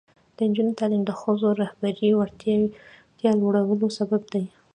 [0.35, 4.43] د نجونو تعلیم د ښځو رهبري وړتیا لوړولو سبب دی.